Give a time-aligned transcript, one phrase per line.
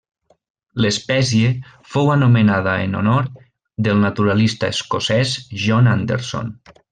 [0.83, 1.51] L'espècie
[1.95, 3.29] fou anomenada en honor
[3.89, 6.51] del naturalista escocès John Anderson.